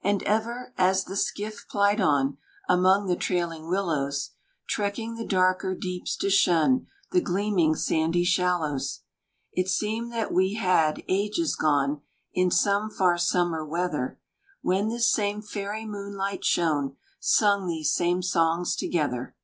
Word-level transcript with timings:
And 0.00 0.22
ever, 0.22 0.72
as 0.78 1.02
the 1.06 1.16
skiff 1.16 1.66
plied 1.68 2.00
on 2.00 2.38
Among 2.68 3.08
the 3.08 3.16
trailing 3.16 3.68
willows, 3.68 4.30
Trekking 4.68 5.16
the 5.16 5.26
darker 5.26 5.74
deeps 5.74 6.16
to 6.18 6.30
shun 6.30 6.86
The 7.10 7.20
gleaming 7.20 7.74
sandy 7.74 8.22
shallows, 8.22 9.00
It 9.50 9.66
seemed 9.68 10.12
that 10.12 10.30
we 10.32 10.54
had, 10.54 11.02
ages 11.08 11.56
gone, 11.56 12.02
In 12.32 12.52
some 12.52 12.90
far 12.90 13.18
summer 13.18 13.66
weather, 13.66 14.20
When 14.60 14.86
this 14.86 15.12
same 15.12 15.42
faery 15.42 15.84
moonlight 15.84 16.44
shone, 16.44 16.94
Sung 17.18 17.66
these 17.66 17.92
same 17.92 18.22
songs 18.22 18.76
together. 18.76 19.34